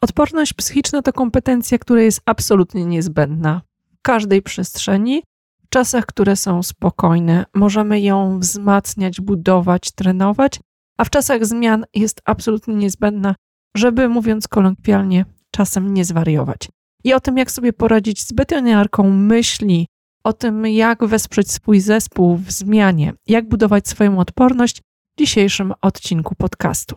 [0.00, 3.62] Odporność psychiczna to kompetencja, która jest absolutnie niezbędna
[3.92, 5.22] w każdej przestrzeni.
[5.66, 10.60] W czasach, które są spokojne, możemy ją wzmacniać, budować, trenować,
[10.98, 13.34] a w czasach zmian jest absolutnie niezbędna,
[13.76, 16.68] żeby, mówiąc kolokwialnie, czasem nie zwariować.
[17.04, 19.86] I o tym, jak sobie poradzić z betoniarką myśli,
[20.24, 26.34] o tym, jak wesprzeć swój zespół w zmianie, jak budować swoją odporność w dzisiejszym odcinku
[26.34, 26.96] podcastu.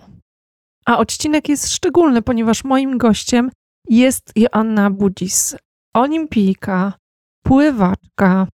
[0.86, 3.52] A odcinek jest szczególny, ponieważ moim gościem
[3.90, 5.56] jest Joanna Budzis,
[5.94, 6.94] olimpijka,
[7.44, 8.48] pływaczka,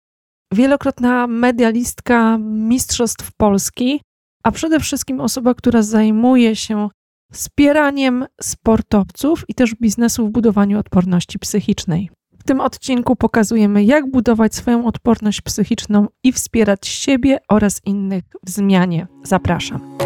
[0.52, 4.00] wielokrotna medialistka Mistrzostw Polski,
[4.42, 6.88] a przede wszystkim osoba, która zajmuje się
[7.32, 12.10] wspieraniem sportowców i też biznesu w budowaniu odporności psychicznej.
[12.38, 18.50] W tym odcinku pokazujemy, jak budować swoją odporność psychiczną i wspierać siebie oraz innych w
[18.50, 19.06] zmianie.
[19.22, 19.96] Zapraszam.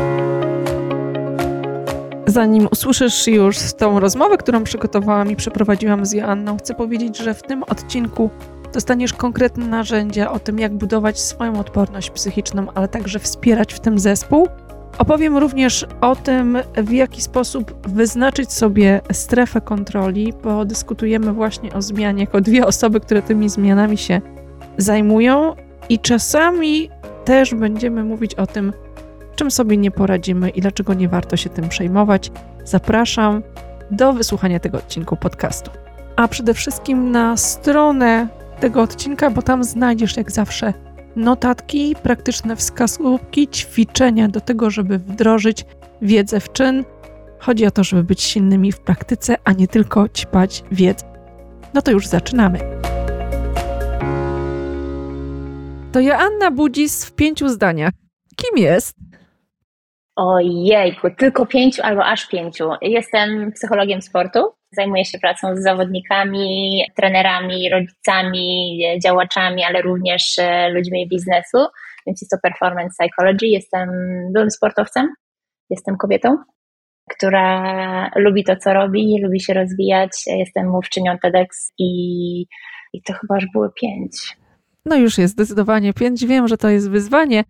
[2.38, 7.42] Zanim usłyszysz już tą rozmowę, którą przygotowałam i przeprowadziłam z Joanną, chcę powiedzieć, że w
[7.42, 8.30] tym odcinku
[8.75, 13.98] dostaniesz konkretne narzędzia o tym, jak budować swoją odporność psychiczną, ale także wspierać w tym
[13.98, 14.48] zespół.
[14.98, 21.83] Opowiem również o tym, w jaki sposób wyznaczyć sobie strefę kontroli, bo dyskutujemy właśnie o
[21.83, 24.20] zmianie jako dwie osoby, które tymi zmianami się
[24.77, 25.55] zajmują,
[25.89, 26.91] i czasami
[27.25, 28.72] też będziemy mówić o tym,
[29.39, 32.31] czym sobie nie poradzimy i dlaczego nie warto się tym przejmować.
[32.64, 33.42] Zapraszam
[33.91, 35.70] do wysłuchania tego odcinku podcastu.
[36.17, 38.28] A przede wszystkim na stronę
[38.61, 40.75] tego odcinka, bo tam znajdziesz jak zawsze
[41.16, 45.64] notatki, praktyczne wskazówki, ćwiczenia do tego, żeby wdrożyć
[46.03, 46.84] wiedzę w czyn.
[47.39, 51.06] Chodzi o to, żeby być silnymi w praktyce, a nie tylko ćpać wiedzę.
[51.75, 52.59] No to już zaczynamy.
[55.92, 57.92] To Joanna Budzis w pięciu zdaniach.
[58.36, 59.08] Kim jest?
[60.19, 62.70] Ojejku, tylko pięciu albo aż pięciu.
[62.83, 64.41] Jestem psychologiem sportu.
[64.72, 71.58] Zajmuję się pracą z zawodnikami, trenerami, rodzicami, działaczami, ale również e, ludźmi biznesu,
[72.06, 73.47] więc jest to performance psychology.
[73.47, 73.88] Jestem
[74.32, 75.15] byłym sportowcem,
[75.70, 76.37] jestem kobietą,
[77.10, 80.10] która lubi to, co robi, lubi się rozwijać.
[80.26, 82.41] Jestem mówczynią TEDx i,
[82.93, 84.37] i to chyba już było pięć.
[84.84, 86.26] No już jest zdecydowanie pięć.
[86.26, 87.44] Wiem, że to jest wyzwanie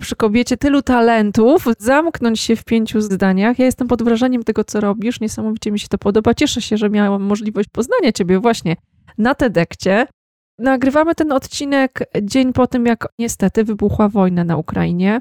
[0.00, 3.58] przy kobiecie tylu talentów, zamknąć się w pięciu zdaniach.
[3.58, 5.20] Ja jestem pod wrażeniem tego, co robisz.
[5.20, 6.34] Niesamowicie mi się to podoba.
[6.34, 8.76] Cieszę się, że miałam możliwość poznania ciebie właśnie
[9.18, 10.06] na TEDxcie.
[10.58, 15.20] Nagrywamy ten odcinek dzień po tym, jak niestety wybuchła wojna na Ukrainie.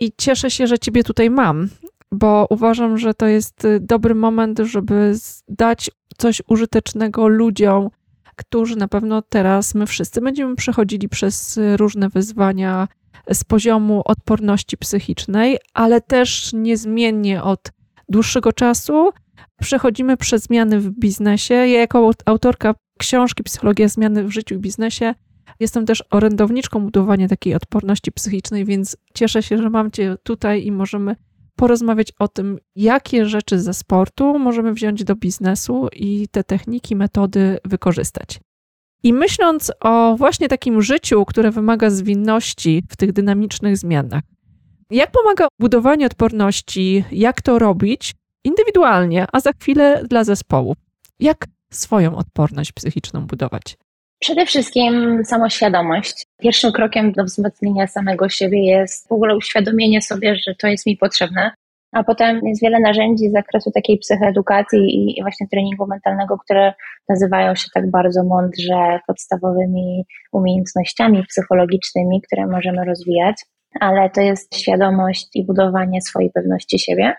[0.00, 1.68] I cieszę się, że ciebie tutaj mam,
[2.12, 5.14] bo uważam, że to jest dobry moment, żeby
[5.48, 7.90] dać coś użytecznego ludziom,
[8.36, 12.88] którzy na pewno teraz my wszyscy będziemy przechodzili przez różne wyzwania
[13.32, 17.72] z poziomu odporności psychicznej, ale też niezmiennie od
[18.08, 19.10] dłuższego czasu
[19.60, 21.54] przechodzimy przez zmiany w biznesie.
[21.54, 25.14] Ja, jako autorka książki Psychologia zmiany w życiu i biznesie,
[25.60, 30.72] jestem też orędowniczką budowania takiej odporności psychicznej, więc cieszę się, że mam Cię tutaj i
[30.72, 31.16] możemy
[31.56, 37.58] porozmawiać o tym, jakie rzeczy ze sportu możemy wziąć do biznesu i te techniki, metody
[37.64, 38.40] wykorzystać.
[39.04, 44.22] I myśląc o właśnie takim życiu, które wymaga zwinności w tych dynamicznych zmianach,
[44.90, 50.76] jak pomaga budowanie odporności, jak to robić indywidualnie, a za chwilę dla zespołu?
[51.20, 53.76] Jak swoją odporność psychiczną budować?
[54.18, 56.26] Przede wszystkim samoświadomość.
[56.40, 60.96] Pierwszym krokiem do wzmocnienia samego siebie jest w ogóle uświadomienie sobie, że to jest mi
[60.96, 61.50] potrzebne,
[61.94, 64.80] a potem jest wiele narzędzi z zakresu takiej psychoedukacji
[65.18, 66.72] i właśnie treningu mentalnego, które
[67.08, 73.36] nazywają się tak bardzo mądrze podstawowymi umiejętnościami psychologicznymi, które możemy rozwijać,
[73.80, 77.14] ale to jest świadomość i budowanie swojej pewności siebie.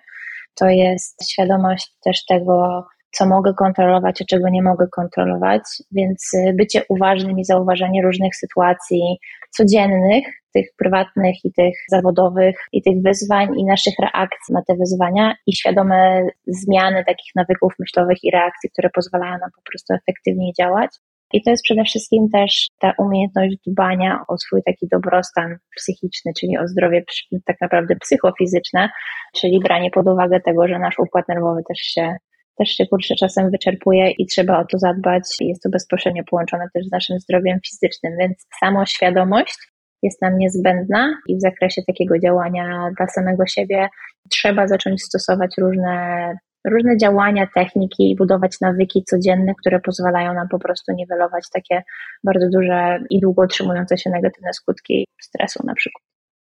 [0.55, 2.85] To jest świadomość też tego,
[3.17, 9.17] co mogę kontrolować, a czego nie mogę kontrolować, więc bycie uważnym i zauważanie różnych sytuacji
[9.49, 15.35] codziennych, tych prywatnych i tych zawodowych, i tych wyzwań, i naszych reakcji na te wyzwania,
[15.47, 20.91] i świadome zmiany takich nawyków myślowych i reakcji, które pozwalają nam po prostu efektywniej działać.
[21.33, 26.57] I to jest przede wszystkim też ta umiejętność dbania o swój taki dobrostan psychiczny, czyli
[26.57, 27.03] o zdrowie
[27.45, 28.89] tak naprawdę psychofizyczne,
[29.35, 32.15] czyli branie pod uwagę tego, że nasz układ nerwowy też się
[32.57, 35.23] też się kurczę czasem wyczerpuje i trzeba o to zadbać.
[35.39, 39.57] Jest to bezpośrednio połączone też z naszym zdrowiem fizycznym, więc samoświadomość
[40.03, 43.87] jest nam niezbędna i w zakresie takiego działania dla samego siebie
[44.31, 46.33] trzeba zacząć stosować różne,
[46.65, 51.83] różne działania, techniki i budować nawyki codzienne, które pozwalają nam po prostu niwelować takie
[52.23, 56.04] bardzo duże i długo utrzymujące się negatywne skutki stresu na przykład.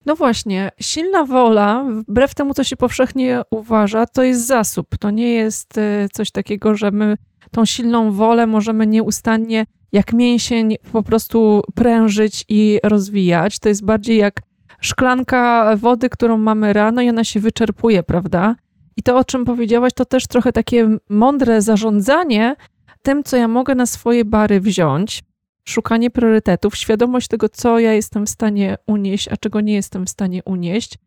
[0.06, 4.88] No właśnie, silna wola, wbrew temu, co się powszechnie uważa, to jest zasób.
[5.00, 7.18] To nie jest e, coś takiego, że my
[7.52, 13.60] tą silną wolę możemy nieustannie, jak mięsień, po prostu prężyć i rozwijać.
[13.60, 14.42] To jest bardziej jak
[14.82, 18.56] szklanka wody, którą mamy rano i ona się wyczerpuje, prawda?
[18.98, 22.56] I to, o czym powiedziałaś, to też trochę takie mądre zarządzanie
[23.02, 25.24] tym, co ja mogę na swoje bary wziąć,
[25.70, 30.10] szukanie priorytetów, świadomość tego, co ja jestem w stanie unieść, a czego nie jestem w
[30.10, 30.98] stanie unieść,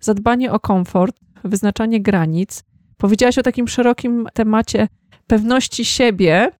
[0.00, 2.64] zadbanie o komfort, wyznaczanie granic.
[2.96, 4.88] Powiedziałaś o takim szerokim temacie
[5.26, 6.50] pewności siebie.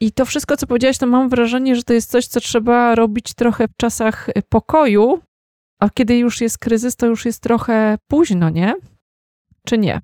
[0.00, 3.34] I to wszystko, co powiedziałaś, to mam wrażenie, że to jest coś, co trzeba robić
[3.34, 5.20] trochę w czasach pokoju,
[5.80, 8.74] a kiedy już jest kryzys, to już jest trochę późno, nie?
[9.66, 10.00] Czy nie?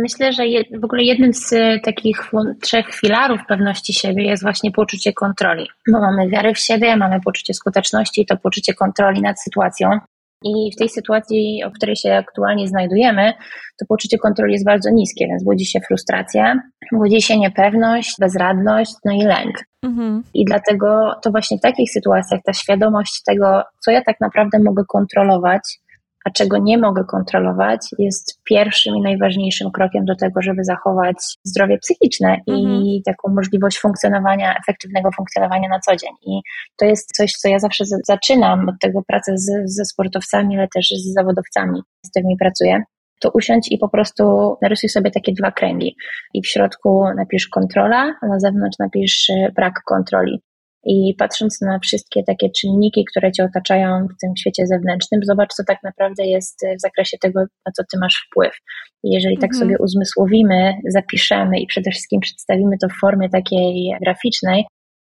[0.00, 0.42] Myślę, że
[0.80, 1.54] w ogóle jednym z
[1.84, 2.30] takich
[2.62, 5.66] trzech filarów pewności siebie jest właśnie poczucie kontroli.
[5.92, 9.90] Bo mamy wiarę w siebie, mamy poczucie skuteczności i to poczucie kontroli nad sytuacją.
[10.44, 13.32] I w tej sytuacji, w której się aktualnie znajdujemy,
[13.78, 16.62] to poczucie kontroli jest bardzo niskie, więc budzi się frustracja,
[16.92, 19.56] budzi się niepewność, bezradność, no i lęk.
[19.84, 20.22] Mhm.
[20.34, 24.82] I dlatego to właśnie w takich sytuacjach ta świadomość tego, co ja tak naprawdę mogę
[24.88, 25.62] kontrolować,
[26.24, 31.78] a czego nie mogę kontrolować, jest pierwszym i najważniejszym krokiem do tego, żeby zachować zdrowie
[31.78, 32.82] psychiczne mhm.
[32.82, 36.10] i taką możliwość funkcjonowania, efektywnego funkcjonowania na co dzień.
[36.26, 36.40] I
[36.76, 40.88] to jest coś, co ja zawsze zaczynam od tego pracy z, ze sportowcami, ale też
[40.88, 42.82] z zawodowcami, z którymi pracuję.
[43.20, 45.96] To usiąść i po prostu narysuj sobie takie dwa kręgi.
[46.34, 50.42] I w środku napisz kontrola, a na zewnątrz napisz brak kontroli.
[50.84, 55.64] I patrząc na wszystkie takie czynniki, które cię otaczają w tym świecie zewnętrznym, zobacz, co
[55.64, 58.52] tak naprawdę jest w zakresie tego, na co ty masz wpływ.
[59.04, 59.60] I jeżeli tak mhm.
[59.60, 64.64] sobie uzmysłowimy, zapiszemy i przede wszystkim przedstawimy to w formie takiej graficznej,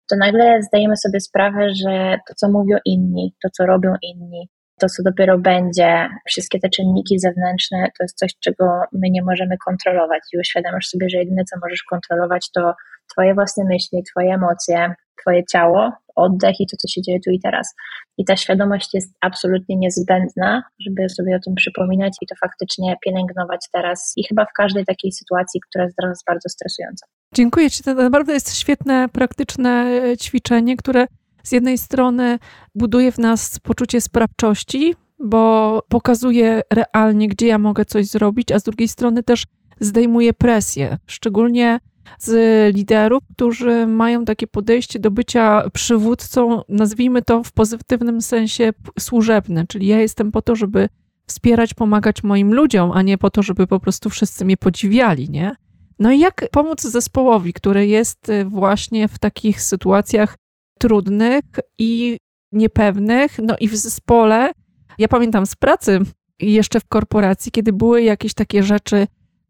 [0.09, 4.49] to nagle zdajemy sobie sprawę, że to, co mówią inni, to, co robią inni,
[4.79, 9.57] to, co dopiero będzie, wszystkie te czynniki zewnętrzne, to jest coś, czego my nie możemy
[9.65, 10.21] kontrolować.
[10.33, 12.73] I uświadamiasz sobie, że jedyne, co możesz kontrolować, to
[13.11, 17.39] Twoje własne myśli, Twoje emocje, Twoje ciało, oddech i to, co się dzieje tu i
[17.39, 17.75] teraz.
[18.17, 23.67] I ta świadomość jest absolutnie niezbędna, żeby sobie o tym przypominać i to faktycznie pielęgnować
[23.71, 27.05] teraz i chyba w każdej takiej sytuacji, która jest nas bardzo stresująca.
[27.33, 27.83] Dziękuję Ci.
[27.83, 31.07] To naprawdę jest świetne, praktyczne e, ćwiczenie, które
[31.43, 32.39] z jednej strony
[32.75, 38.63] buduje w nas poczucie sprawczości, bo pokazuje realnie, gdzie ja mogę coś zrobić, a z
[38.63, 39.43] drugiej strony też
[39.79, 41.79] zdejmuje presję, szczególnie
[42.19, 49.67] z liderów, którzy mają takie podejście do bycia przywódcą, nazwijmy to w pozytywnym sensie służebne,
[49.67, 50.89] czyli ja jestem po to, żeby
[51.27, 55.55] wspierać, pomagać moim ludziom, a nie po to, żeby po prostu wszyscy mnie podziwiali, nie?
[55.99, 60.35] No i jak pomóc zespołowi, który jest właśnie w takich sytuacjach
[60.79, 61.43] trudnych
[61.77, 62.17] i
[62.51, 64.51] niepewnych, no i w zespole.
[64.97, 65.99] Ja pamiętam z pracy
[66.39, 69.07] jeszcze w korporacji, kiedy były jakieś takie rzeczy,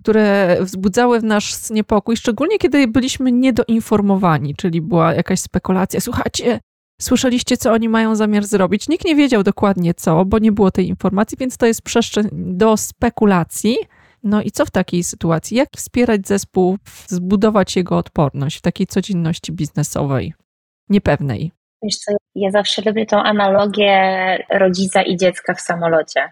[0.08, 6.00] które wzbudzały w nas niepokój, szczególnie kiedy byliśmy niedoinformowani, czyli była jakaś spekulacja.
[6.00, 6.60] Słuchajcie,
[7.02, 8.90] słyszeliście, co oni mają zamiar zrobić?
[8.90, 12.78] Nikt nie wiedział dokładnie co, bo nie było tej informacji, więc to jest przestrzeń do
[12.78, 13.78] spekulacji.
[14.24, 15.58] No i co w takiej sytuacji?
[15.58, 16.78] Jak wspierać zespół,
[17.08, 20.34] zbudować jego odporność w takiej codzienności biznesowej,
[20.90, 21.52] niepewnej?
[21.84, 23.94] Wiesz co, ja zawsze lubię tą analogię
[24.50, 26.32] rodzica i dziecka w samolocie.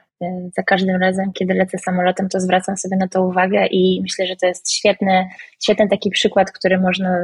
[0.56, 4.36] Za każdym razem, kiedy lecę samolotem, to zwracam sobie na to uwagę i myślę, że
[4.36, 5.27] to jest świetny,
[5.63, 7.18] świetny taki przykład, który można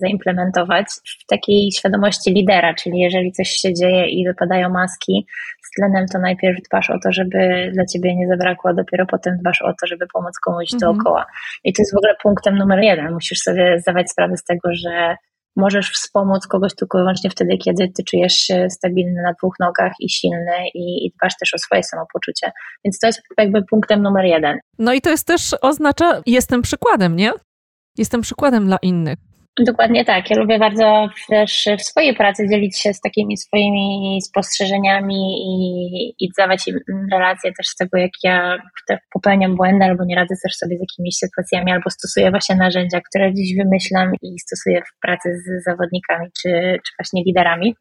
[0.00, 0.86] zaimplementować
[1.22, 5.26] w takiej świadomości lidera, czyli jeżeli coś się dzieje i wypadają maski
[5.62, 9.36] z tlenem, to najpierw dbasz o to, żeby dla ciebie nie zabrakło, a dopiero potem
[9.38, 10.80] dbasz o to, żeby pomóc komuś mhm.
[10.80, 11.26] dookoła.
[11.64, 13.12] I to jest w ogóle punktem numer jeden.
[13.12, 15.16] Musisz sobie zdawać sprawę z tego, że
[15.58, 20.10] możesz wspomóc kogoś tylko wyłącznie wtedy, kiedy ty czujesz się stabilny na dwóch nogach i
[20.10, 22.52] silny i, i dbasz też o swoje samopoczucie.
[22.84, 24.58] Więc to jest jakby punktem numer jeden.
[24.78, 27.32] No i to jest też oznacza, jestem przykładem, nie?
[27.98, 29.27] Jestem przykładem dla innych.
[29.58, 30.30] Dokładnie tak.
[30.30, 36.28] Ja lubię bardzo też w swojej pracy dzielić się z takimi swoimi spostrzeżeniami i, i
[36.38, 36.78] dawać im
[37.12, 38.58] relacje też z tego, jak ja
[39.12, 43.34] popełniam błędy albo nie radzę też sobie z jakimiś sytuacjami, albo stosuję właśnie narzędzia, które
[43.34, 46.50] dziś wymyślam i stosuję w pracy z zawodnikami czy,
[46.86, 47.74] czy właśnie liderami.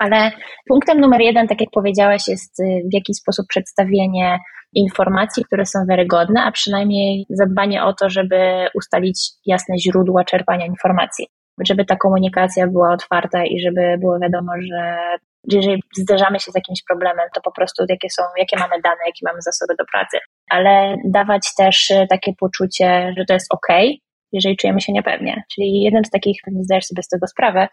[0.00, 0.30] Ale
[0.68, 4.38] punktem numer jeden, tak jak powiedziałaś, jest w jaki sposób przedstawienie
[4.74, 11.26] informacji, które są wiarygodne, a przynajmniej zadbanie o to, żeby ustalić jasne źródła czerpania informacji,
[11.66, 14.96] żeby ta komunikacja była otwarta i żeby było wiadomo, że
[15.52, 19.20] jeżeli zderzamy się z jakimś problemem, to po prostu jakie są, jakie mamy dane, jakie
[19.26, 20.18] mamy zasoby do pracy,
[20.50, 23.66] ale dawać też takie poczucie, że to jest ok,
[24.32, 25.42] jeżeli czujemy się niepewnie.
[25.54, 27.68] Czyli jednym z takich, pewnie zdajesz sobie z tego sprawę,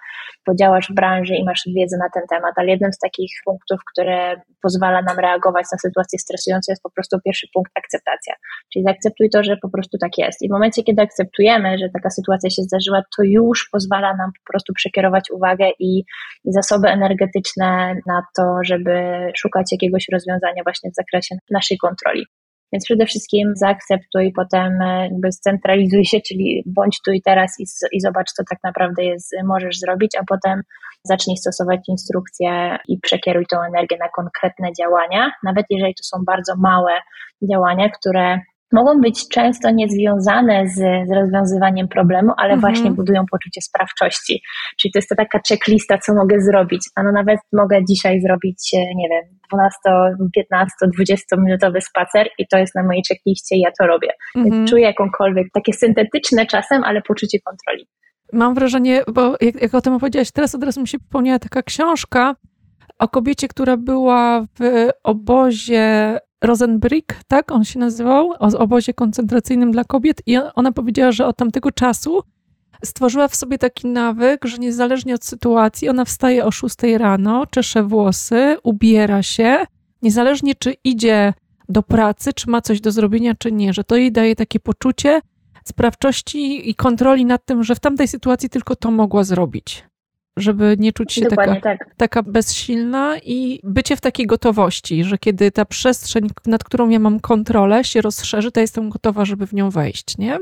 [0.47, 3.79] bo działasz w branży i masz wiedzę na ten temat, ale jednym z takich punktów,
[3.91, 8.33] które pozwala nam reagować na sytuacje stresujące jest po prostu pierwszy punkt akceptacja.
[8.73, 10.41] Czyli zaakceptuj to, że po prostu tak jest.
[10.41, 14.51] I w momencie, kiedy akceptujemy, że taka sytuacja się zdarzyła, to już pozwala nam po
[14.51, 16.03] prostu przekierować uwagę i,
[16.45, 18.93] i zasoby energetyczne na to, żeby
[19.37, 22.25] szukać jakiegoś rozwiązania właśnie w zakresie naszej kontroli.
[22.73, 27.65] Więc przede wszystkim zaakceptuj, potem e, jakby scentralizuj się, czyli bądź tu i teraz i,
[27.91, 30.61] i zobacz, co tak naprawdę jest, możesz zrobić, a potem
[31.03, 36.53] zacznij stosować instrukcje i przekieruj tą energię na konkretne działania, nawet jeżeli to są bardzo
[36.57, 36.91] małe
[37.51, 38.39] działania, które
[38.73, 40.77] mogą być często niezwiązane z,
[41.07, 42.59] z rozwiązywaniem problemu, ale mhm.
[42.61, 44.41] właśnie budują poczucie sprawczości.
[44.81, 46.81] Czyli to jest to taka checklista, co mogę zrobić.
[46.95, 49.79] A no nawet mogę dzisiaj zrobić, e, nie wiem, 12,
[50.35, 54.09] 15, 20 minutowy spacer i to jest na mojej checkliście i ja to robię.
[54.35, 54.55] Mhm.
[54.55, 57.87] Więc czuję jakąkolwiek, takie syntetyczne czasem, ale poczucie kontroli.
[58.33, 61.61] Mam wrażenie, bo jak, jak o tym opowiedziałaś, teraz od razu mi się przypomniała taka
[61.61, 62.35] książka
[62.99, 69.83] o kobiecie, która była w obozie Rosenbrick, tak on się nazywał, o obozie koncentracyjnym dla
[69.83, 72.21] kobiet i ona powiedziała, że od tamtego czasu
[72.85, 77.83] stworzyła w sobie taki nawyk, że niezależnie od sytuacji, ona wstaje o 6 rano, czesze
[77.83, 79.65] włosy, ubiera się,
[80.01, 81.33] niezależnie czy idzie
[81.69, 85.21] do pracy, czy ma coś do zrobienia, czy nie, że to jej daje takie poczucie
[85.65, 89.85] sprawczości i kontroli nad tym, że w tamtej sytuacji tylko to mogła zrobić
[90.37, 91.95] żeby nie czuć się taka, tak.
[91.97, 97.19] taka bezsilna i bycie w takiej gotowości, że kiedy ta przestrzeń, nad którą ja mam
[97.19, 100.39] kontrolę, się rozszerzy, to jestem gotowa, żeby w nią wejść, nie?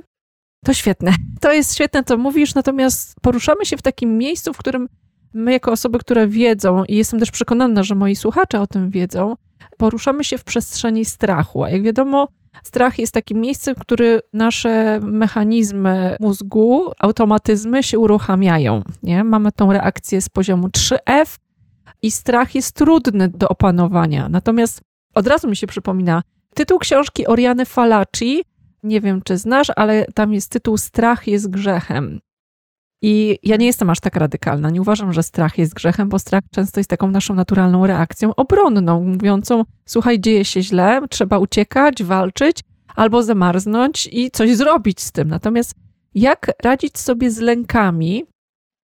[0.66, 1.12] To świetne.
[1.42, 4.90] To jest świetne, co mówisz, natomiast poruszamy się w takim miejscu, w którym
[5.34, 9.36] my, jako osoby, które wiedzą, i jestem też przekonana, że moi słuchacze o tym wiedzą,
[9.78, 11.64] poruszamy się w przestrzeni strachu.
[11.64, 12.28] A jak wiadomo,
[12.64, 18.84] Strach jest takim miejscem, w którym nasze mechanizmy mózgu, automatyzmy się uruchamiają.
[19.04, 19.24] Nie?
[19.24, 21.38] Mamy tą reakcję z poziomu 3F
[22.02, 24.30] i strach jest trudny do opanowania.
[24.30, 24.82] Natomiast
[25.16, 28.44] od razu mi się przypomina tytuł książki Oriany Falaci.
[28.84, 32.20] Nie wiem, czy znasz, ale tam jest tytuł Strach jest grzechem.
[33.02, 34.70] I ja nie jestem aż tak radykalna.
[34.70, 39.04] Nie uważam, że strach jest grzechem, bo strach często jest taką naszą naturalną reakcją obronną,
[39.04, 42.60] mówiącą: słuchaj, dzieje się źle, trzeba uciekać, walczyć
[42.96, 45.28] albo zamarznąć i coś zrobić z tym.
[45.28, 45.76] Natomiast
[46.16, 48.26] jak radzić sobie z lękami,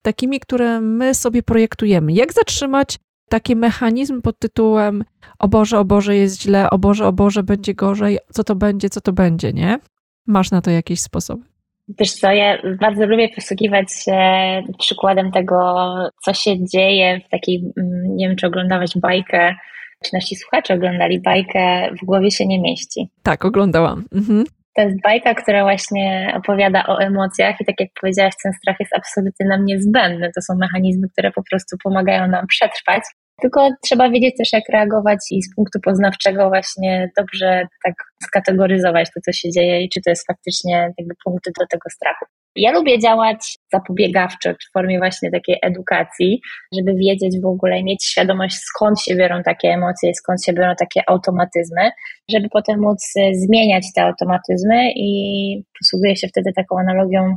[0.02, 2.12] takimi, które my sobie projektujemy?
[2.12, 5.04] Jak zatrzymać taki mechanizm pod tytułem:
[5.38, 8.90] O Boże, o Boże, jest źle, o Boże, o Boże, będzie gorzej, co to będzie,
[8.90, 9.78] co to będzie, nie?
[10.26, 11.53] Masz na to jakieś sposoby?
[11.88, 14.18] Wiesz co, ja bardzo lubię posługiwać się
[14.78, 15.84] przykładem tego,
[16.24, 19.54] co się dzieje w takiej, mm, nie wiem, czy oglądałaś bajkę,
[20.04, 23.08] czy nasi słuchacze oglądali bajkę W głowie się nie mieści.
[23.22, 24.04] Tak, oglądałam.
[24.14, 24.44] Mhm.
[24.76, 28.92] To jest bajka, która właśnie opowiada o emocjach i tak jak powiedziałaś, ten strach jest
[28.96, 30.30] absolutnie nam niezbędny.
[30.34, 33.02] To są mechanizmy, które po prostu pomagają nam przetrwać.
[33.40, 39.20] Tylko trzeba wiedzieć też, jak reagować i z punktu poznawczego właśnie dobrze tak skategoryzować to,
[39.24, 42.24] co się dzieje i czy to jest faktycznie jakby punkty do tego strachu.
[42.56, 46.40] Ja lubię działać zapobiegawczo w formie właśnie takiej edukacji,
[46.74, 51.00] żeby wiedzieć w ogóle, mieć świadomość skąd się biorą takie emocje, skąd się biorą takie
[51.06, 51.90] automatyzmy,
[52.30, 55.08] żeby potem móc zmieniać te automatyzmy i
[55.80, 57.36] posługuję się wtedy taką analogią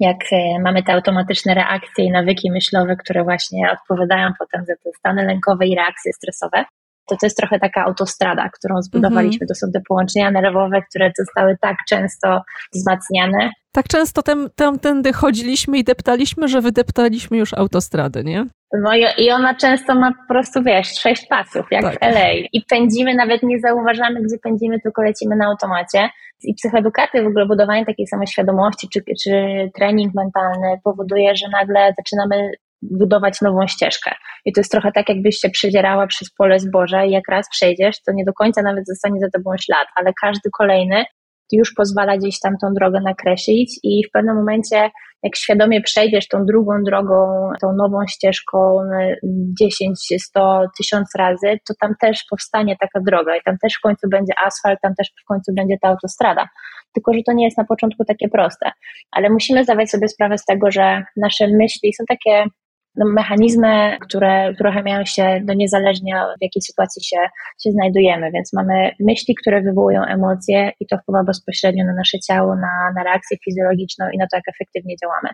[0.00, 4.90] jak e, mamy te automatyczne reakcje i nawyki myślowe, które właśnie odpowiadają potem za te
[4.98, 6.64] stany lękowe i reakcje stresowe,
[7.08, 9.44] to to jest trochę taka autostrada, którą zbudowaliśmy.
[9.44, 9.48] Mm -hmm.
[9.48, 12.42] To są te połączenia nerwowe, które zostały tak często
[12.74, 13.50] wzmacniane.
[13.72, 18.46] Tak często tam, tamtędy chodziliśmy i deptaliśmy, że wydeptaliśmy już autostradę, nie?
[18.82, 21.94] No i, i ona często ma po prostu, wiesz, sześć pasów, jak tak.
[21.94, 22.32] w LA.
[22.52, 26.08] I pędzimy, nawet nie zauważamy, gdzie pędzimy, tylko lecimy na automacie.
[26.42, 29.30] I psychoedukacja, w ogóle budowanie takiej samoświadomości, czy, czy
[29.74, 32.50] trening mentalny powoduje, że nagle zaczynamy
[32.82, 34.14] budować nową ścieżkę.
[34.44, 38.02] I to jest trochę tak, jakbyś się przedzierała przez pole zboża i jak raz przejdziesz,
[38.02, 41.04] to nie do końca nawet zostanie za tobą ślad, ale każdy kolejny
[41.52, 44.90] już pozwala gdzieś tam tą drogę nakreślić i w pewnym momencie,
[45.22, 47.14] jak świadomie przejdziesz tą drugą drogą,
[47.60, 48.78] tą nową ścieżką
[49.60, 54.08] 10, 100, 1000 razy, to tam też powstanie taka droga i tam też w końcu
[54.08, 56.48] będzie asfalt, tam też w końcu będzie ta autostrada.
[56.94, 58.70] Tylko, że to nie jest na początku takie proste.
[59.10, 62.44] Ale musimy zdawać sobie sprawę z tego, że nasze myśli są takie
[62.96, 67.16] no, mechanizmy, które uruchamiają się do niezależnie w jakiej sytuacji się,
[67.62, 72.54] się znajdujemy, więc mamy myśli, które wywołują emocje i to wpływa bezpośrednio na nasze ciało,
[72.54, 75.28] na, na reakcję fizjologiczną i na to, jak efektywnie działamy.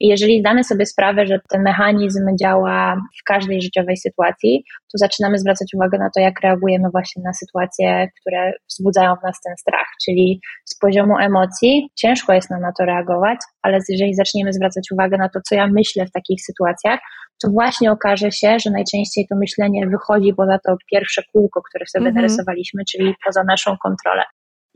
[0.00, 5.38] I jeżeli zdamy sobie sprawę, że ten mechanizm działa w każdej życiowej sytuacji, to zaczynamy
[5.38, 9.86] zwracać uwagę na to, jak reagujemy właśnie na sytuacje, które wzbudzają w nas ten strach.
[10.04, 15.18] Czyli z poziomu emocji ciężko jest nam na to reagować, ale jeżeli zaczniemy zwracać uwagę
[15.18, 17.00] na to, co ja myślę w takich sytuacjach,
[17.42, 22.06] to właśnie okaże się, że najczęściej to myślenie wychodzi poza to pierwsze kółko, które sobie
[22.06, 22.14] mhm.
[22.14, 24.22] narysowaliśmy, czyli poza naszą kontrolę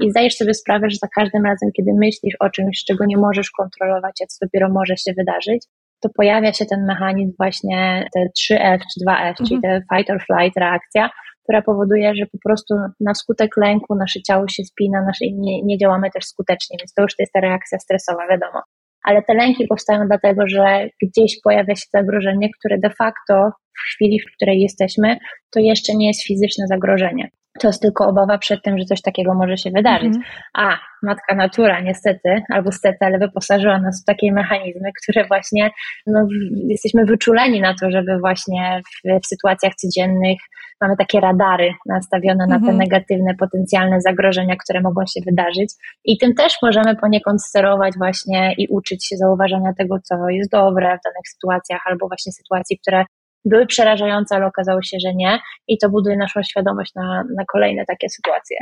[0.00, 3.50] i zdajesz sobie sprawę, że za każdym razem, kiedy myślisz o czymś, czego nie możesz
[3.50, 5.66] kontrolować, a co dopiero może się wydarzyć,
[6.00, 9.34] to pojawia się ten mechanizm właśnie te 3F czy 2F, mhm.
[9.48, 11.10] czyli te fight or flight reakcja,
[11.42, 15.78] która powoduje, że po prostu na skutek lęku nasze ciało się spina, nasze, nie, nie
[15.78, 18.62] działamy też skutecznie, więc to już to jest ta reakcja stresowa, wiadomo.
[19.04, 24.20] Ale te lęki powstają dlatego, że gdzieś pojawia się zagrożenie, które de facto w chwili,
[24.20, 25.18] w której jesteśmy,
[25.50, 29.34] to jeszcze nie jest fizyczne zagrożenie to jest tylko obawa przed tym, że coś takiego
[29.34, 30.14] może się wydarzyć.
[30.14, 30.22] Mm.
[30.54, 35.70] A matka natura niestety, albo stety, ale wyposażyła nas w takie mechanizmy, które właśnie
[36.06, 36.26] no,
[36.68, 40.38] jesteśmy wyczuleni na to, żeby właśnie w, w sytuacjach codziennych
[40.80, 42.76] mamy takie radary nastawione na te mhm.
[42.76, 45.74] negatywne, potencjalne zagrożenia, które mogą się wydarzyć.
[46.04, 50.86] I tym też możemy poniekąd sterować właśnie i uczyć się zauważania tego, co jest dobre
[50.86, 53.04] w danych sytuacjach, albo właśnie sytuacji, które
[53.48, 57.84] były przerażające, ale okazało się, że nie, i to buduje naszą świadomość na, na kolejne
[57.86, 58.56] takie sytuacje.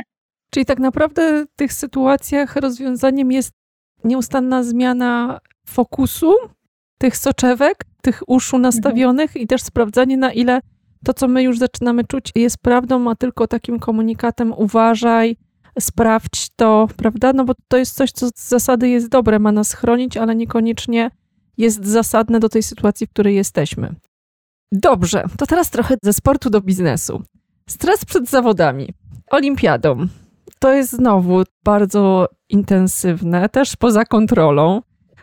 [0.49, 3.51] Czyli tak naprawdę w tych sytuacjach rozwiązaniem jest
[4.03, 6.35] nieustanna zmiana fokusu,
[6.97, 9.43] tych soczewek, tych uszu nastawionych mhm.
[9.43, 10.59] i też sprawdzanie, na ile
[11.05, 15.37] to, co my już zaczynamy czuć, jest prawdą, a tylko takim komunikatem uważaj,
[15.79, 17.33] sprawdź to, prawda?
[17.33, 21.11] No bo to jest coś, co z zasady jest dobre, ma nas chronić, ale niekoniecznie
[21.57, 23.95] jest zasadne do tej sytuacji, w której jesteśmy.
[24.71, 27.23] Dobrze, to teraz trochę ze sportu do biznesu.
[27.69, 28.93] Stres przed zawodami,
[29.29, 30.07] olimpiadą.
[30.59, 34.81] To jest znowu bardzo intensywne, też poza kontrolą.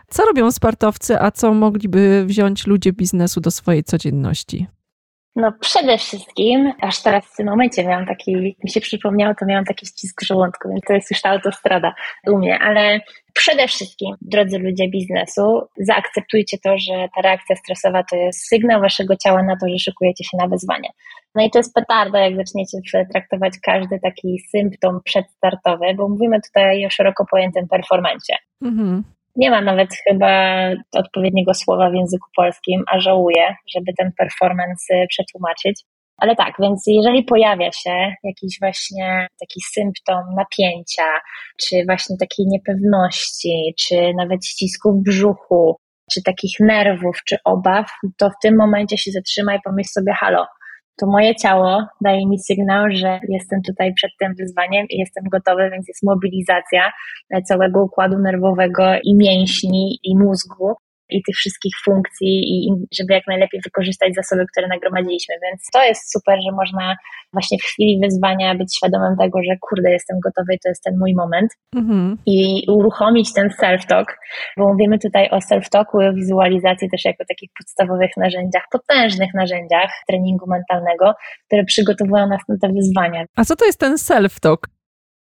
[0.08, 4.66] Co robią sportowcy, a co mogliby wziąć ludzie biznesu do swojej codzienności?
[5.36, 9.64] No przede wszystkim, aż teraz w tym momencie miałam taki, mi się przypomniało, to miałam
[9.64, 11.94] taki ścisk żołądku, więc to jest już ta autostrada
[12.26, 13.00] u mnie, ale
[13.32, 19.16] przede wszystkim, drodzy ludzie biznesu, zaakceptujcie to, że ta reakcja stresowa to jest sygnał waszego
[19.16, 20.88] ciała na to, że szykujecie się na wyzwanie.
[21.34, 22.78] No i to jest petarda, jak zaczniecie
[23.12, 28.34] traktować każdy taki symptom przedstartowy, bo mówimy tutaj o szeroko pojętym performancie.
[28.62, 29.04] Mhm.
[29.36, 30.60] Nie ma nawet chyba
[30.92, 35.84] odpowiedniego słowa w języku polskim, a żałuję, żeby ten performance przetłumaczyć.
[36.16, 41.20] Ale tak, więc jeżeli pojawia się jakiś właśnie taki symptom napięcia,
[41.60, 45.76] czy właśnie takiej niepewności, czy nawet ścisku w brzuchu,
[46.12, 50.46] czy takich nerwów, czy obaw, to w tym momencie się zatrzymaj i pomyśl sobie, halo,
[50.96, 55.70] to moje ciało daje mi sygnał, że jestem tutaj przed tym wyzwaniem i jestem gotowy,
[55.70, 56.92] więc jest mobilizacja
[57.48, 60.74] całego układu nerwowego i mięśni i mózgu
[61.16, 65.34] i tych wszystkich funkcji i żeby jak najlepiej wykorzystać zasoby, które nagromadziliśmy.
[65.42, 66.96] Więc to jest super, że można
[67.32, 70.98] właśnie w chwili wyzwania być świadomym tego, że kurde, jestem gotowy i to jest ten
[70.98, 72.18] mój moment mhm.
[72.26, 74.04] i uruchomić ten self-talk,
[74.56, 79.90] bo mówimy tutaj o self-talku i o wizualizacji też jako takich podstawowych narzędziach, potężnych narzędziach
[80.08, 81.14] treningu mentalnego,
[81.46, 83.24] które przygotowują nas na te wyzwania.
[83.36, 84.73] A co to jest ten self-talk?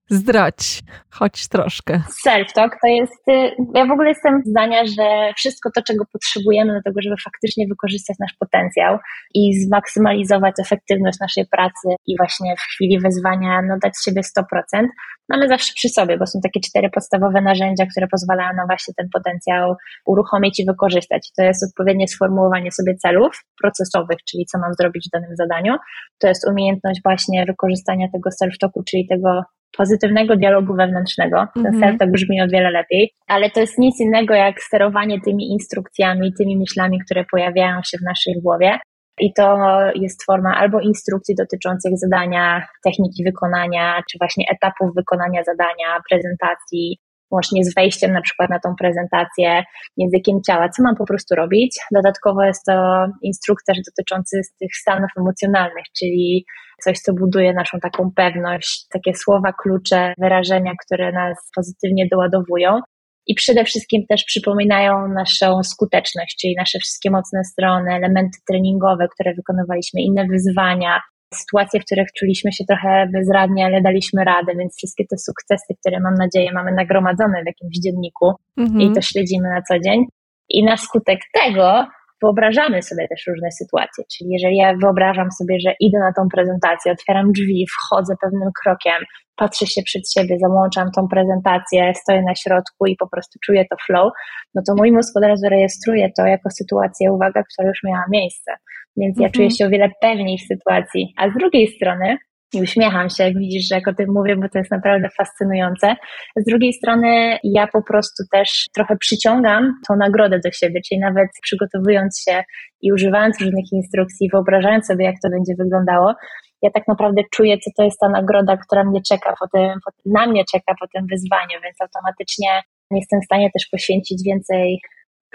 [0.09, 2.01] Zdrać, choć troszkę.
[2.27, 6.81] Self-talk to jest, y, ja w ogóle jestem zdania, że wszystko to, czego potrzebujemy do
[6.81, 8.97] tego, żeby faktycznie wykorzystać nasz potencjał
[9.33, 14.87] i zmaksymalizować efektywność naszej pracy i właśnie w chwili wyzwania no, dać siebie 100%,
[15.29, 19.09] mamy zawsze przy sobie, bo są takie cztery podstawowe narzędzia, które pozwalają nam właśnie ten
[19.13, 21.31] potencjał uruchomić i wykorzystać.
[21.37, 25.75] To jest odpowiednie sformułowanie sobie celów procesowych, czyli co mam zrobić w danym zadaniu.
[26.19, 29.43] To jest umiejętność właśnie wykorzystania tego self-talku, czyli tego
[29.77, 31.47] pozytywnego dialogu wewnętrznego.
[31.53, 31.97] Ten mm -hmm.
[31.99, 36.57] tak brzmi o wiele lepiej, ale to jest nic innego jak sterowanie tymi instrukcjami, tymi
[36.57, 38.79] myślami, które pojawiają się w naszej głowie.
[39.19, 39.57] I to
[39.95, 46.97] jest forma albo instrukcji dotyczących zadania, techniki wykonania, czy właśnie etapów wykonania zadania, prezentacji,
[47.31, 49.63] łącznie z wejściem na przykład na tą prezentację
[49.97, 51.79] językiem ciała, co mam po prostu robić.
[51.91, 56.45] Dodatkowo jest to instrukcja dotyczący tych stanów emocjonalnych, czyli
[56.83, 62.79] coś, co buduje naszą taką pewność, takie słowa klucze, wyrażenia, które nas pozytywnie doładowują.
[63.27, 69.33] I przede wszystkim też przypominają naszą skuteczność, czyli nasze wszystkie mocne strony, elementy treningowe, które
[69.33, 71.01] wykonywaliśmy, inne wyzwania,
[71.33, 75.99] sytuacje, w których czuliśmy się trochę bezradnie, ale daliśmy radę, więc wszystkie te sukcesy, które
[75.99, 78.81] mam nadzieję mamy nagromadzone w jakimś dzienniku mhm.
[78.81, 80.05] i to śledzimy na co dzień.
[80.49, 81.87] I na skutek tego
[82.23, 84.03] wyobrażamy sobie też różne sytuacje.
[84.13, 89.01] Czyli jeżeli ja wyobrażam sobie, że idę na tą prezentację, otwieram drzwi, wchodzę pewnym krokiem,
[89.35, 93.75] patrzę się przed siebie, załączam tą prezentację, stoję na środku i po prostu czuję to
[93.85, 94.11] flow,
[94.55, 98.51] no to mój mózg od razu rejestruje to jako sytuację, uwaga, która już miała miejsce.
[98.97, 99.57] Więc ja czuję mhm.
[99.57, 101.13] się o wiele pewniej w sytuacji.
[101.17, 102.17] A z drugiej strony,
[102.53, 105.95] i uśmiecham się, jak widzisz, że jak o tym mówię, bo to jest naprawdę fascynujące.
[106.35, 111.27] Z drugiej strony, ja po prostu też trochę przyciągam tą nagrodę do siebie, czyli nawet
[111.41, 112.43] przygotowując się
[112.81, 116.13] i używając różnych instrukcji, wyobrażając sobie, jak to będzie wyglądało,
[116.61, 120.27] ja tak naprawdę czuję, co to jest ta nagroda, która mnie czeka po tym, na
[120.27, 124.79] mnie czeka po tym wyzwaniu, więc automatycznie jestem w stanie też poświęcić więcej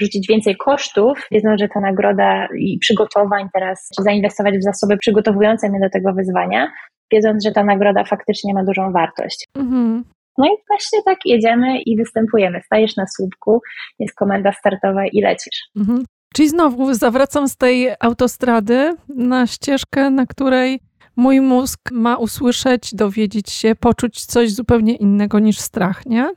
[0.00, 5.68] wrzucić więcej kosztów, wiedząc, że ta nagroda i przygotowań teraz, czy zainwestować w zasoby przygotowujące
[5.68, 6.72] mnie do tego wyzwania,
[7.14, 9.44] wiedząc, że ta nagroda faktycznie ma dużą wartość.
[9.56, 10.04] Mhm.
[10.38, 12.60] No i właśnie tak jedziemy i występujemy.
[12.66, 13.60] Stajesz na słupku,
[13.98, 15.62] jest komenda startowa i lecisz.
[15.76, 16.04] Mhm.
[16.34, 20.80] Czyli znowu zawracam z tej autostrady na ścieżkę, na której
[21.16, 26.30] mój mózg ma usłyszeć, dowiedzieć się, poczuć coś zupełnie innego niż strach, nie?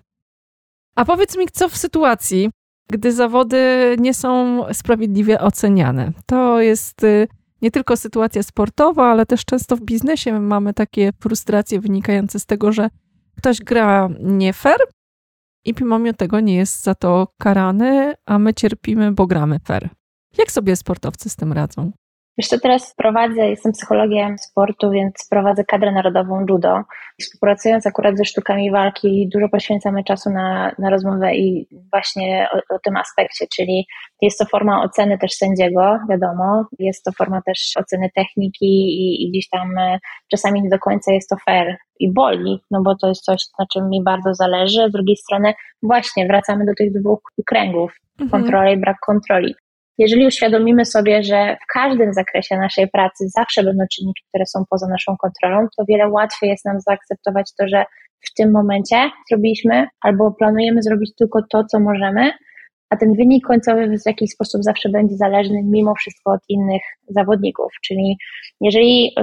[0.95, 2.49] A powiedz mi, co w sytuacji,
[2.91, 6.11] gdy zawody nie są sprawiedliwie oceniane?
[6.25, 7.27] To jest y,
[7.62, 12.72] nie tylko sytuacja sportowa, ale też często w biznesie mamy takie frustracje wynikające z tego,
[12.72, 12.89] że
[13.38, 14.80] ktoś gra nie fair
[15.65, 19.89] i pomimo tego nie jest za to karany, a my cierpimy, bo gramy fair.
[20.38, 21.91] Jak sobie sportowcy z tym radzą?
[22.38, 26.82] Wiesz co, teraz prowadzę, jestem psychologiem sportu, więc prowadzę kadrę narodową judo.
[27.21, 32.80] Współpracując akurat ze sztukami walki, dużo poświęcamy czasu na, na rozmowę i właśnie o, o,
[32.80, 33.88] tym aspekcie, czyli
[34.21, 39.32] jest to forma oceny też sędziego, wiadomo, jest to forma też oceny techniki i, i
[39.32, 40.00] gdzieś tam e,
[40.32, 43.65] czasami nie do końca jest to fair i boli, no bo to jest coś, na
[43.73, 44.89] czym mi bardzo zależy.
[44.89, 48.30] Z drugiej strony właśnie wracamy do tych dwóch kręgów, mhm.
[48.30, 49.56] kontroli i brak kontroli.
[49.97, 54.88] Jeżeli uświadomimy sobie, że w każdym zakresie naszej pracy zawsze będą czynniki, które są poza
[54.88, 57.86] naszą kontrolą, to wiele łatwiej jest nam zaakceptować to, że
[58.29, 62.31] w tym momencie zrobiliśmy albo planujemy zrobić tylko to, co możemy,
[62.89, 67.71] a ten wynik końcowy w jakiś sposób zawsze będzie zależny mimo wszystko od innych zawodników.
[67.86, 68.17] Czyli
[68.62, 69.15] jeżeli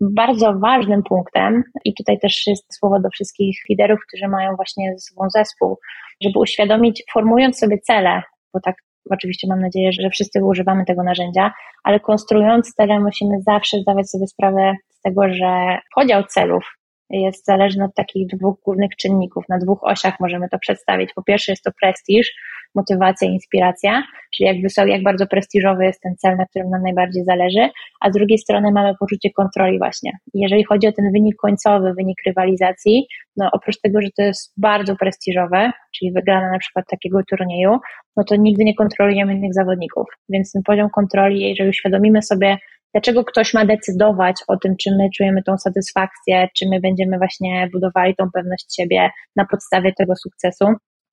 [0.00, 5.00] bardzo ważnym punktem, i tutaj też jest słowo do wszystkich liderów, którzy mają właśnie ze
[5.00, 5.78] sobą zespół,
[6.22, 8.22] żeby uświadomić, formując sobie cele,
[8.54, 8.76] bo tak
[9.10, 11.52] Oczywiście mam nadzieję, że wszyscy używamy tego narzędzia,
[11.84, 16.64] ale konstruując cele musimy zawsze zdawać sobie sprawę z tego, że podział celów
[17.10, 19.44] jest zależny od takich dwóch głównych czynników.
[19.48, 21.12] Na dwóch osiach możemy to przedstawić.
[21.14, 22.32] Po pierwsze jest to prestiż,
[22.74, 24.02] motywacja inspiracja,
[24.34, 27.68] czyli jak wysoki, jak bardzo prestiżowy jest ten cel, na którym nam najbardziej zależy,
[28.00, 30.12] a z drugiej strony mamy poczucie kontroli właśnie.
[30.34, 33.06] Jeżeli chodzi o ten wynik końcowy, wynik rywalizacji,
[33.36, 37.78] no oprócz tego, że to jest bardzo prestiżowe, czyli wygrana na przykład takiego turnieju,
[38.16, 42.56] no to nigdy nie kontrolujemy innych zawodników, więc ten poziom kontroli, jeżeli uświadomimy sobie,
[42.94, 47.68] dlaczego ktoś ma decydować o tym, czy my czujemy tą satysfakcję, czy my będziemy właśnie
[47.72, 50.64] budowali tą pewność siebie na podstawie tego sukcesu,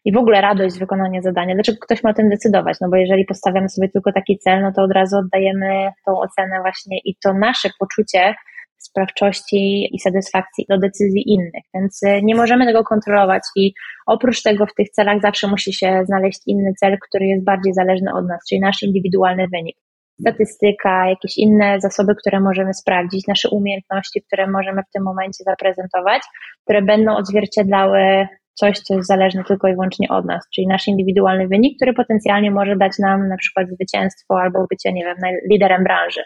[0.08, 1.56] i w ogóle radość z wykonania zadania.
[1.56, 2.78] Dlaczego ktoś ma o tym decydować?
[2.82, 6.62] No bo jeżeli postawiamy sobie tylko taki cel, no to od razu oddajemy tą ocenę
[6.62, 8.36] właśnie i to nasze poczucie
[8.78, 13.74] sprawczości i satysfakcji do decyzji innych, więc y, nie możemy tego kontrolować i
[14.06, 18.12] oprócz tego w tych celach zawsze musi się znaleźć inny cel, który jest bardziej zależny
[18.14, 19.78] od nas, czyli nasz indywidualny wynik.
[20.20, 26.22] Statystyka, jakieś inne zasoby, które możemy sprawdzić, nasze umiejętności, które możemy w tym momencie zaprezentować,
[26.64, 28.28] które będą odzwierciedlały
[28.60, 32.52] coś, co jest zależne tylko i wyłącznie od nas, czyli nasz indywidualny wynik, który potencjalnie
[32.52, 35.16] może dać nam na przykład zwycięstwo albo bycie, nie wiem,
[35.52, 36.22] liderem branży.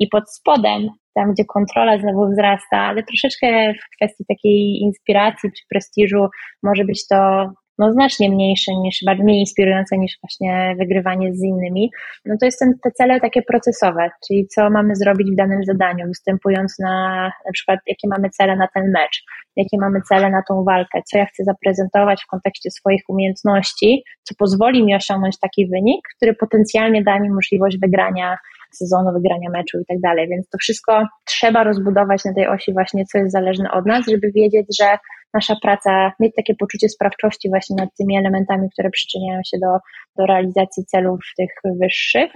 [0.00, 5.62] I pod spodem, tam gdzie kontrola znowu wzrasta, ale troszeczkę w kwestii takiej inspiracji czy
[5.70, 6.28] prestiżu,
[6.62, 11.90] może być to no, znacznie mniejsze niż, mniej inspirujące niż właśnie wygrywanie z innymi,
[12.24, 16.06] no to jest ten, te cele takie procesowe, czyli co mamy zrobić w danym zadaniu,
[16.06, 19.24] występując na na przykład jakie mamy cele na ten mecz,
[19.56, 24.34] jakie mamy cele na tą walkę, co ja chcę zaprezentować w kontekście swoich umiejętności, co
[24.38, 28.38] pozwoli mi osiągnąć taki wynik, który potencjalnie da mi możliwość wygrania
[28.72, 30.28] sezonu, wygrania meczu i tak dalej.
[30.28, 34.32] Więc to wszystko trzeba rozbudować na tej osi właśnie, co jest zależne od nas, żeby
[34.34, 34.98] wiedzieć, że
[35.34, 39.78] nasza praca, mieć takie poczucie sprawczości właśnie nad tymi elementami, które przyczyniają się do,
[40.16, 41.50] do realizacji celów tych
[41.80, 42.32] wyższych,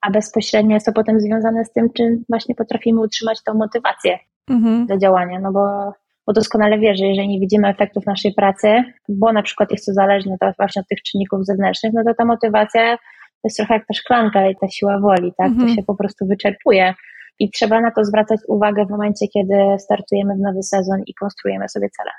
[0.00, 4.18] a bezpośrednio jest to potem związane z tym, czy właśnie potrafimy utrzymać tą motywację
[4.50, 4.86] mhm.
[4.86, 5.92] do działania, no bo,
[6.26, 9.92] bo doskonale wiesz, że jeżeli nie widzimy efektów naszej pracy, bo na przykład jest to
[9.92, 12.98] zależne to właśnie od tych czynników zewnętrznych, no to ta motywacja
[13.42, 15.48] to jest trochę jak ta szklanka i ta siła woli, tak?
[15.48, 15.68] Mhm.
[15.68, 16.94] To się po prostu wyczerpuje.
[17.38, 21.68] I trzeba na to zwracać uwagę w momencie, kiedy startujemy w nowy sezon i konstruujemy
[21.68, 22.10] sobie cele.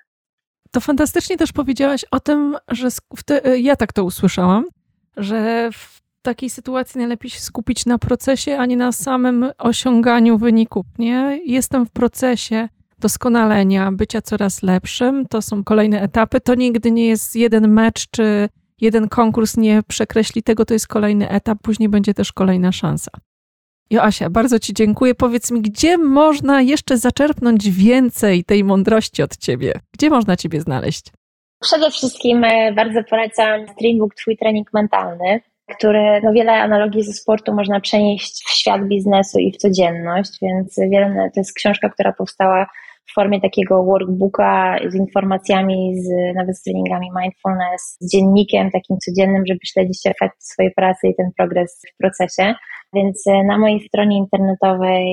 [0.71, 2.87] To fantastycznie też powiedziałaś o tym, że
[3.25, 4.65] te, ja tak to usłyszałam,
[5.17, 10.85] że w takiej sytuacji najlepiej się skupić na procesie, a nie na samym osiąganiu wyników,
[10.99, 11.39] nie?
[11.45, 15.25] Jestem w procesie doskonalenia, bycia coraz lepszym.
[15.29, 16.41] To są kolejne etapy.
[16.41, 18.49] To nigdy nie jest jeden mecz czy
[18.81, 23.11] jeden konkurs nie przekreśli tego, to jest kolejny etap, później będzie też kolejna szansa.
[23.89, 25.15] Joasia, bardzo Ci dziękuję.
[25.15, 29.73] Powiedz mi, gdzie można jeszcze zaczerpnąć więcej tej mądrości od Ciebie?
[29.93, 31.05] Gdzie można Ciebie znaleźć?
[31.61, 35.41] Przede wszystkim e, bardzo polecam Streambook Twój trening mentalny,
[35.77, 40.75] który no wiele analogii ze sportu można przenieść w świat biznesu i w codzienność, więc
[40.91, 42.67] wiele, to jest książka, która powstała
[43.09, 49.43] w formie takiego workbooka z informacjami, z, nawet z treningami mindfulness, z dziennikiem takim codziennym,
[49.47, 52.53] żeby śledzić efekt swojej pracy i ten progres w procesie.
[52.93, 55.05] Więc e, na mojej stronie internetowej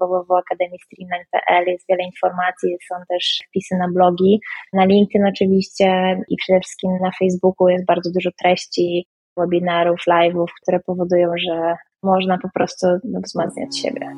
[0.00, 4.40] www.akademiestreamline.pl jest wiele informacji, są też wpisy na blogi,
[4.72, 10.80] na LinkedIn oczywiście i przede wszystkim na Facebooku jest bardzo dużo treści, webinarów, live'ów, które
[10.80, 14.10] powodują, że można po prostu no, wzmacniać siebie.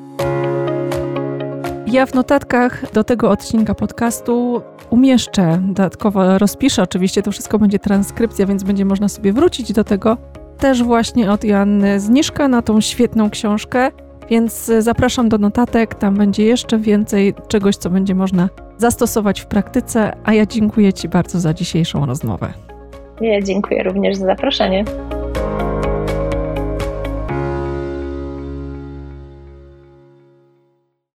[1.93, 8.47] Ja w notatkach do tego odcinka podcastu umieszczę, dodatkowo rozpiszę, oczywiście to wszystko będzie transkrypcja,
[8.47, 10.17] więc będzie można sobie wrócić do tego.
[10.59, 13.91] Też właśnie od Joanny zniżka na tą świetną książkę,
[14.31, 20.13] więc zapraszam do notatek, tam będzie jeszcze więcej czegoś, co będzie można zastosować w praktyce,
[20.25, 22.53] a ja dziękuję Ci bardzo za dzisiejszą rozmowę.
[23.21, 24.85] Ja dziękuję również za zaproszenie.